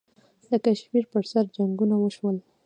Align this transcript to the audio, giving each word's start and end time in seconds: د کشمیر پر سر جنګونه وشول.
د 0.49 0.51
کشمیر 0.65 1.05
پر 1.11 1.23
سر 1.31 1.43
جنګونه 1.55 1.95
وشول. 1.99 2.37